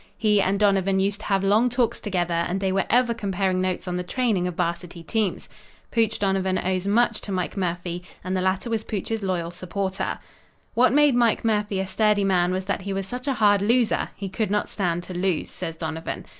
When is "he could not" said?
14.15-14.69